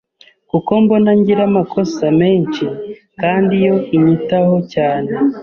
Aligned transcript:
kuko 0.49 0.69
mbona 0.83 1.09
ngira 1.19 1.41
amakosa 1.49 2.05
menshi, 2.21 2.65
kandi 3.21 3.53
yo 3.65 3.75
inyitaho 3.95 4.55
cyane 4.73 5.11